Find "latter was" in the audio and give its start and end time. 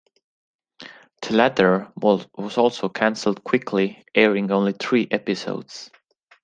1.35-2.25